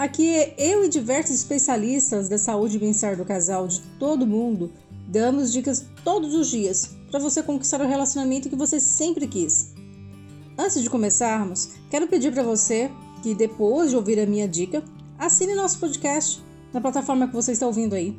[0.00, 4.72] Aqui eu e diversos especialistas da saúde e bem-estar do casal de todo mundo
[5.06, 9.74] damos dicas todos os dias para você conquistar o relacionamento que você sempre quis.
[10.56, 12.90] Antes de começarmos, quero pedir para você
[13.22, 14.82] que depois de ouvir a minha dica,
[15.18, 16.42] assine nosso podcast
[16.72, 18.16] na plataforma que você está ouvindo aí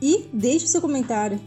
[0.00, 1.38] e deixe seu comentário,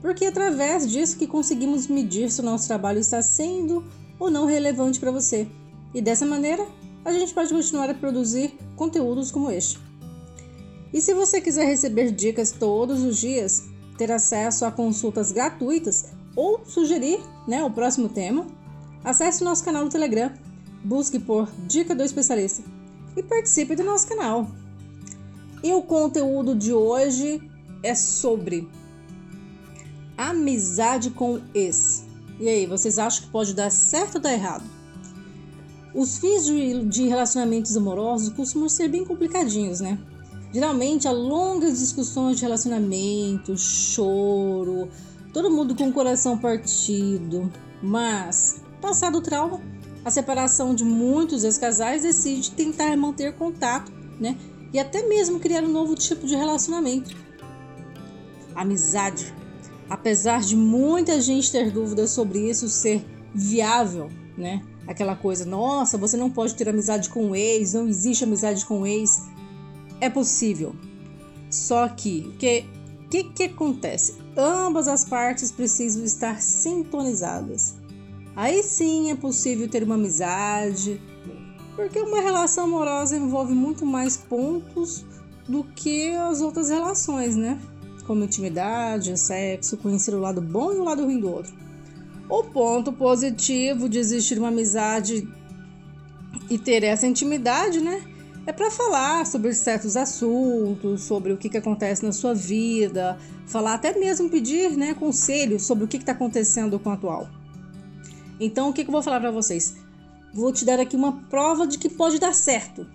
[0.00, 3.84] porque é através disso que conseguimos medir se o nosso trabalho está sendo
[4.18, 5.46] ou não relevante para você.
[5.94, 6.66] E dessa maneira,
[7.04, 9.78] a gente pode continuar a produzir conteúdos como este.
[10.92, 13.64] E se você quiser receber dicas todos os dias,
[13.96, 16.06] ter acesso a consultas gratuitas
[16.36, 18.46] ou sugerir né, o próximo tema,
[19.02, 20.32] acesse o nosso canal no Telegram,
[20.84, 22.62] busque por Dica do Especialista
[23.16, 24.48] e participe do nosso canal.
[25.62, 27.40] E o conteúdo de hoje
[27.82, 28.68] é sobre
[30.16, 32.04] amizade com ex.
[32.40, 34.81] E aí, vocês acham que pode dar certo ou dar errado?
[35.94, 39.98] Os fins de, de relacionamentos amorosos costumam ser bem complicadinhos, né?
[40.52, 44.88] Geralmente há longas discussões de relacionamento, choro,
[45.32, 47.50] todo mundo com o coração partido.
[47.82, 49.60] Mas, passado o trauma,
[50.04, 54.36] a separação de muitos ex-casais decide tentar manter contato, né?
[54.72, 57.14] E até mesmo criar um novo tipo de relacionamento.
[58.54, 59.32] Amizade.
[59.88, 64.62] Apesar de muita gente ter dúvidas sobre isso ser viável, né?
[64.92, 68.82] Aquela coisa, nossa, você não pode ter amizade com o ex, não existe amizade com
[68.82, 69.22] o ex.
[70.00, 70.74] É possível.
[71.50, 72.64] Só que o que,
[73.10, 74.16] que, que acontece?
[74.36, 77.74] Ambas as partes precisam estar sintonizadas.
[78.34, 81.00] Aí sim é possível ter uma amizade,
[81.76, 85.04] porque uma relação amorosa envolve muito mais pontos
[85.48, 87.58] do que as outras relações, né?
[88.06, 91.61] Como intimidade, sexo, conhecer o lado bom e o lado ruim do outro.
[92.32, 95.28] O ponto positivo de existir uma amizade
[96.48, 98.02] e ter essa intimidade, né?
[98.46, 103.74] É para falar sobre certos assuntos, sobre o que, que acontece na sua vida, falar
[103.74, 107.28] até mesmo pedir né, conselhos sobre o que está acontecendo com o atual.
[108.40, 109.76] Então, o que, que eu vou falar para vocês?
[110.32, 112.86] Vou te dar aqui uma prova de que pode dar certo.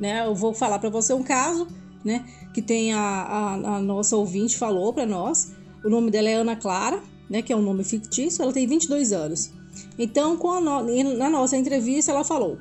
[0.00, 0.26] Né?
[0.26, 1.68] Eu vou falar para você um caso
[2.04, 5.52] né, que tem a, a, a nossa ouvinte falou para nós.
[5.84, 9.12] O nome dela é Ana Clara né, que é um nome fictício, ela tem 22
[9.12, 9.50] anos.
[9.98, 12.58] Então, no, na nossa entrevista, ela falou: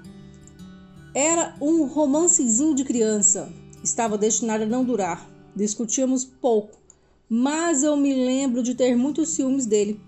[1.14, 3.52] Era um romancezinho de criança,
[3.84, 5.30] estava destinado a não durar.
[5.56, 6.78] Discutíamos pouco,
[7.30, 10.00] mas eu me lembro de ter muitos ciúmes dele,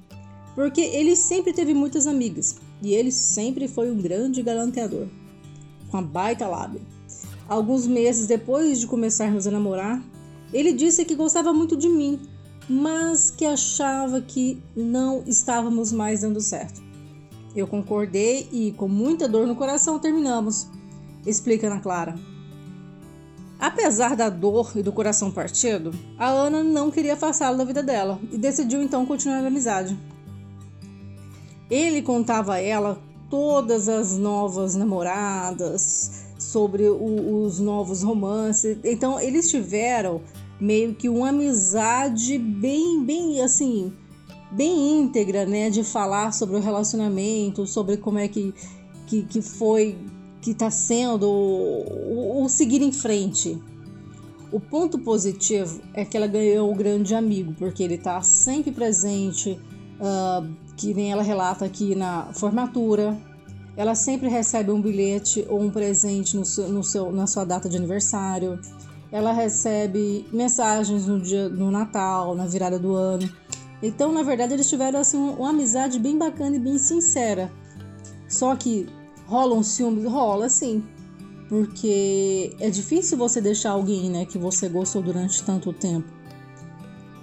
[0.56, 5.08] porque ele sempre teve muitas amigas e ele sempre foi um grande galanteador,
[5.90, 6.82] com a baita lábia.
[7.48, 10.04] Alguns meses depois de começarmos a namorar,
[10.52, 12.20] ele disse que gostava muito de mim
[12.70, 16.82] mas que achava que não estávamos mais dando certo.
[17.56, 20.68] Eu concordei e, com muita dor no coração, terminamos,
[21.26, 22.16] explica Ana Clara.
[23.60, 28.20] Apesar da dor e do coração partido, a Ana não queria afastá-lo da vida dela
[28.32, 29.98] e decidiu então continuar a amizade.
[31.70, 38.78] Ele contava a ela todas as novas namoradas, sobre o, os novos romances.
[38.84, 40.22] Então eles tiveram
[40.60, 43.94] meio que uma amizade bem, bem assim,
[44.52, 45.70] bem íntegra, né?
[45.70, 48.54] De falar sobre o relacionamento, sobre como é que,
[49.06, 49.98] que, que foi,
[50.42, 53.58] que está sendo o, o seguir em frente.
[54.52, 59.60] O ponto positivo é que ela ganhou o grande amigo, porque ele está sempre presente,
[60.00, 60.48] uh,
[60.78, 63.18] que nem ela relata aqui na formatura.
[63.76, 67.70] Ela sempre recebe um bilhete ou um presente no seu, no seu, na sua data
[67.70, 68.58] de aniversário
[69.12, 73.30] ela recebe mensagens no dia no Natal, na virada do ano.
[73.82, 77.52] Então, na verdade, eles tiveram assim uma amizade bem bacana e bem sincera.
[78.28, 78.88] Só que
[79.26, 80.84] rola um ciúme, rola sim.
[81.48, 86.18] Porque é difícil você deixar alguém, né, que você gostou durante tanto tempo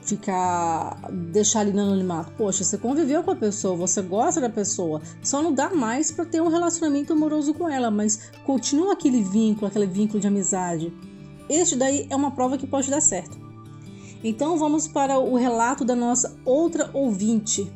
[0.04, 0.98] ficar
[1.32, 2.32] deixar ali no anonimato.
[2.36, 6.24] Poxa, você conviveu com a pessoa, você gosta da pessoa, só não dá mais para
[6.24, 10.92] ter um relacionamento amoroso com ela, mas continua aquele vínculo, aquele vínculo de amizade.
[11.48, 13.38] Este daí é uma prova que pode dar certo.
[14.22, 17.70] Então vamos para o relato da nossa outra ouvinte.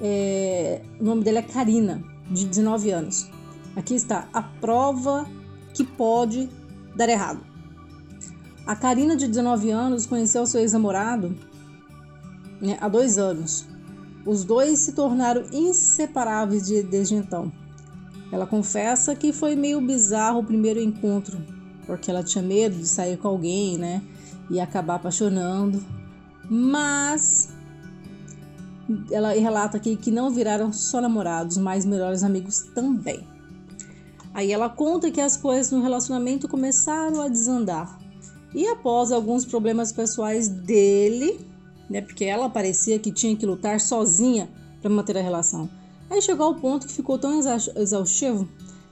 [0.00, 3.30] É, o nome dela é Karina, de 19 anos.
[3.76, 5.26] Aqui está a prova
[5.72, 6.48] que pode
[6.96, 7.40] dar errado.
[8.66, 11.34] A Karina, de 19 anos, conheceu seu ex-namorado
[12.60, 13.66] né, há dois anos.
[14.26, 17.52] Os dois se tornaram inseparáveis de, desde então.
[18.30, 21.38] Ela confessa que foi meio bizarro o primeiro encontro,
[21.88, 24.02] porque ela tinha medo de sair com alguém, né?
[24.50, 25.82] E acabar apaixonando.
[26.48, 27.48] Mas
[29.10, 33.26] ela relata aqui que não viraram só namorados, mas melhores amigos também.
[34.34, 37.98] Aí ela conta que as coisas no relacionamento começaram a desandar.
[38.54, 41.40] E após alguns problemas pessoais dele,
[41.88, 44.50] né, porque ela parecia que tinha que lutar sozinha
[44.82, 45.70] para manter a relação.
[46.10, 47.40] Aí chegou ao ponto que ficou tão
[47.76, 48.46] exaustivo,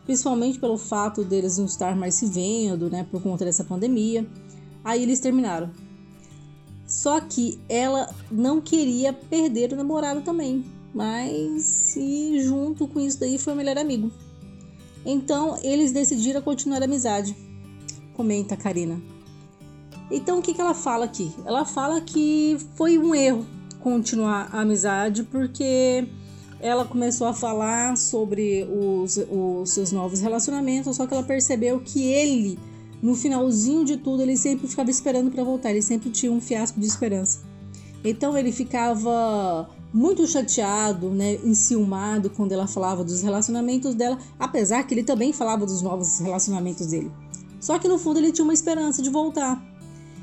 [0.06, 4.26] principalmente pelo fato deles não estar mais se vendo, né, por conta dessa pandemia.
[4.82, 5.70] Aí eles terminaram.
[6.86, 10.64] Só que ela não queria perder o namorado também,
[10.94, 11.96] mas
[12.44, 14.10] junto com isso daí foi o melhor amigo.
[15.04, 17.36] Então eles decidiram continuar a amizade.
[18.14, 19.02] Comenta a Karina.
[20.08, 21.32] Então o que, que ela fala aqui?
[21.44, 23.44] Ela fala que foi um erro
[23.80, 26.08] continuar a amizade porque
[26.66, 32.04] ela começou a falar sobre os, os seus novos relacionamentos, só que ela percebeu que
[32.04, 32.58] ele,
[33.00, 36.80] no finalzinho de tudo, ele sempre ficava esperando para voltar, ele sempre tinha um fiasco
[36.80, 37.40] de esperança.
[38.04, 44.92] Então ele ficava muito chateado, né, enciumado quando ela falava dos relacionamentos dela, apesar que
[44.92, 47.10] ele também falava dos novos relacionamentos dele.
[47.60, 49.62] Só que no fundo ele tinha uma esperança de voltar.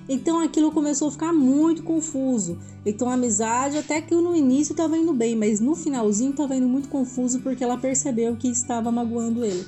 [0.07, 2.59] Então aquilo começou a ficar muito confuso.
[2.85, 6.67] Então a amizade até que no início estava indo bem, mas no finalzinho estava indo
[6.67, 9.65] muito confuso porque ela percebeu que estava magoando ele.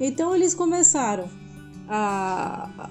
[0.00, 1.28] Então eles começaram
[1.88, 2.90] a,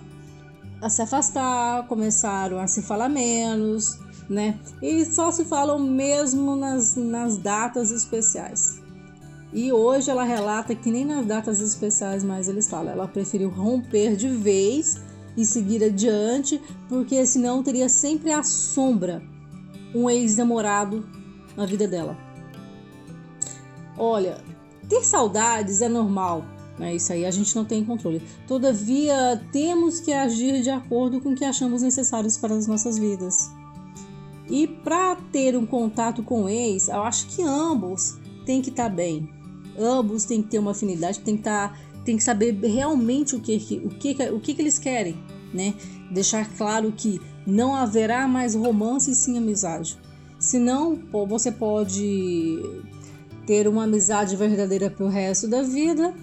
[0.82, 4.00] a se afastar, começaram a se falar menos,
[4.30, 4.58] né?
[4.82, 8.82] E só se falam mesmo nas, nas datas especiais.
[9.54, 12.92] E hoje ela relata que nem nas datas especiais mais eles falam.
[12.92, 15.00] Ela preferiu romper de vez
[15.38, 19.22] e seguir adiante, porque senão teria sempre a sombra
[19.94, 21.08] um ex-namorado
[21.56, 22.18] na vida dela.
[23.98, 24.44] Olha,
[24.90, 26.46] ter saudades é normal,
[26.78, 26.96] né?
[26.96, 28.22] Isso aí a gente não tem controle.
[28.48, 33.50] Todavia, temos que agir de acordo com o que achamos necessários para as nossas vidas.
[34.50, 38.90] E para ter um contato com o ex, eu acho que ambos têm que estar
[38.90, 39.30] tá bem.
[39.78, 43.42] Ambos têm que ter uma afinidade, tem que estar tá tem que saber realmente o
[43.42, 45.18] que, o que, o que, que eles querem,
[45.54, 45.74] né?
[46.12, 49.98] Deixar claro que não haverá mais romance e sim amizade.
[50.40, 52.62] Senão, você pode
[53.48, 56.14] ter uma amizade verdadeira para o resto da vida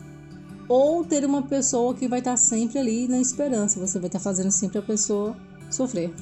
[0.68, 3.80] ou ter uma pessoa que vai estar sempre ali na esperança.
[3.80, 5.36] Você vai estar fazendo sempre a pessoa
[5.70, 6.14] sofrer.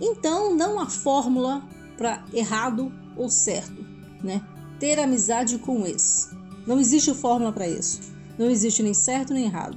[0.00, 1.62] Então, não há fórmula
[1.96, 3.84] para errado ou certo,
[4.22, 4.42] né?
[4.78, 6.28] Ter amizade com esse.
[6.66, 8.17] Não existe fórmula para isso.
[8.38, 9.76] Não existe nem certo nem errado.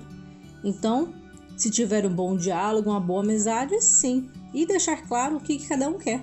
[0.63, 1.13] Então,
[1.57, 4.29] se tiver um bom diálogo, uma boa amizade, sim.
[4.53, 6.21] E deixar claro o que, cada um quer.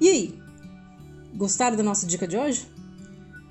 [0.00, 0.38] E aí?
[1.34, 2.70] Gostaram da nossa dica de hoje?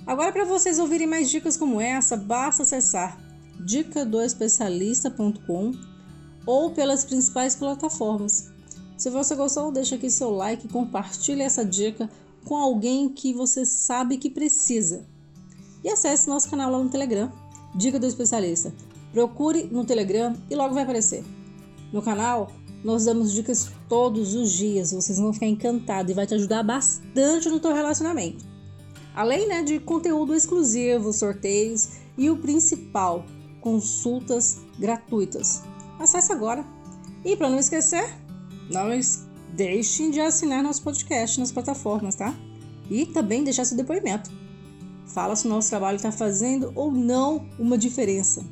[0.06, 3.18] Agora, para vocês ouvirem mais dicas como essa, basta acessar
[3.60, 5.72] dica2especialista.com
[6.44, 8.50] ou pelas principais plataformas.
[8.96, 12.08] Se você gostou, deixa aqui seu like e compartilhe essa dica
[12.44, 15.06] com alguém que você sabe que precisa
[15.84, 17.30] e acesse nosso canal lá no Telegram,
[17.74, 18.72] Dica do Especialista.
[19.12, 21.24] Procure no Telegram e logo vai aparecer.
[21.92, 22.50] No canal,
[22.82, 27.48] nós damos dicas todos os dias, vocês vão ficar encantados e vai te ajudar bastante
[27.48, 28.44] no teu relacionamento.
[29.14, 33.24] Além né, de conteúdo exclusivo, sorteios e o principal,
[33.60, 35.62] consultas gratuitas.
[35.98, 36.64] Acesse agora.
[37.24, 38.08] E para não esquecer,
[38.70, 38.88] não
[39.52, 42.34] deixem de assinar nosso podcast nas plataformas, tá?
[42.90, 44.30] E também deixar seu depoimento.
[45.12, 48.42] Fala se o nosso trabalho está fazendo ou não uma diferença.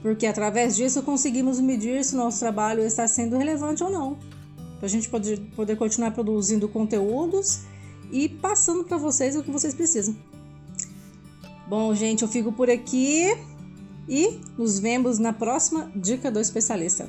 [0.00, 4.16] Porque através disso conseguimos medir se o nosso trabalho está sendo relevante ou não.
[4.78, 7.60] Para a gente poder, poder continuar produzindo conteúdos
[8.10, 10.16] e passando para vocês o que vocês precisam.
[11.68, 13.36] Bom, gente, eu fico por aqui
[14.08, 17.08] e nos vemos na próxima Dica do Especialista.